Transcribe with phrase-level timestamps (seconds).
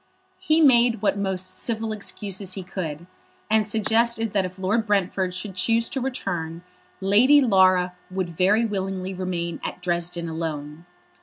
[0.39, 3.05] He made what most civil excuses he could,
[3.51, 6.63] and suggested that if Lord Brentford should choose to return,
[7.01, 10.87] Lady Laura would very willingly remain at Dresden alone.